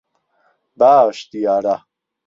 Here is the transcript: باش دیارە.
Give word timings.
باش 0.79 1.17
دیارە. 1.31 1.75